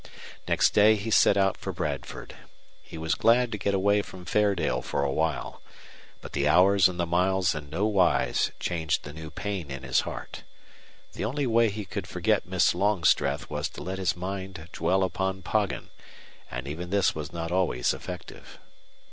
Next 0.47 0.71
day 0.71 0.95
he 0.95 1.11
set 1.11 1.37
out 1.37 1.55
for 1.57 1.71
Bradford. 1.71 2.35
He 2.81 2.97
was 2.97 3.13
glad 3.13 3.51
to 3.51 3.57
get 3.59 3.75
away 3.75 4.01
from 4.01 4.25
Fairdale 4.25 4.81
for 4.81 5.03
a 5.03 5.11
while. 5.11 5.61
But 6.21 6.33
the 6.33 6.47
hours 6.47 6.87
and 6.89 6.99
the 6.99 7.05
miles 7.05 7.53
in 7.53 7.69
no 7.69 7.85
wise 7.85 8.49
changed 8.59 9.03
the 9.03 9.13
new 9.13 9.29
pain 9.29 9.69
in 9.69 9.83
his 9.83 9.99
heart. 9.99 10.41
The 11.13 11.23
only 11.23 11.45
way 11.45 11.69
he 11.69 11.85
could 11.85 12.07
forget 12.07 12.47
Miss 12.47 12.73
Longstreth 12.73 13.47
was 13.47 13.69
to 13.69 13.83
let 13.83 13.99
his 13.99 14.15
mind 14.15 14.69
dwell 14.73 15.03
upon 15.03 15.43
Poggin, 15.43 15.91
and 16.49 16.67
even 16.67 16.89
this 16.89 17.13
was 17.13 17.31
not 17.31 17.51
always 17.51 17.93
effective. 17.93 18.57